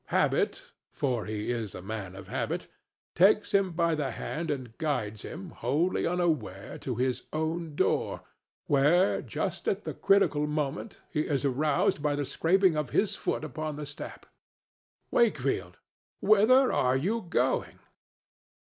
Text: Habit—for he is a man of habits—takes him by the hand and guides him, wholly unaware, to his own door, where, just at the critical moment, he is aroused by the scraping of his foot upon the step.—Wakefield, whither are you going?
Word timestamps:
Habit—for 0.07 1.25
he 1.25 1.51
is 1.51 1.75
a 1.75 1.81
man 1.83 2.15
of 2.15 2.27
habits—takes 2.27 3.51
him 3.51 3.71
by 3.73 3.93
the 3.93 4.09
hand 4.09 4.49
and 4.49 4.75
guides 4.79 5.21
him, 5.21 5.51
wholly 5.51 6.07
unaware, 6.07 6.79
to 6.79 6.95
his 6.95 7.27
own 7.31 7.75
door, 7.75 8.23
where, 8.65 9.21
just 9.21 9.67
at 9.67 9.83
the 9.83 9.93
critical 9.93 10.47
moment, 10.47 11.01
he 11.11 11.27
is 11.27 11.45
aroused 11.45 12.01
by 12.01 12.15
the 12.15 12.25
scraping 12.25 12.75
of 12.75 12.89
his 12.89 13.15
foot 13.15 13.43
upon 13.43 13.75
the 13.75 13.85
step.—Wakefield, 13.85 15.77
whither 16.19 16.71
are 16.73 16.97
you 16.97 17.21
going? 17.29 17.77